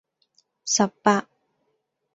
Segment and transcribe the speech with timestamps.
[0.65, 1.27] 十八